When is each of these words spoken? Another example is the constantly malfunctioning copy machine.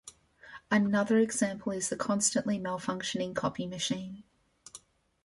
Another 0.71 1.19
example 1.19 1.71
is 1.71 1.89
the 1.89 1.95
constantly 1.95 2.57
malfunctioning 2.59 3.35
copy 3.35 3.67
machine. 3.67 4.23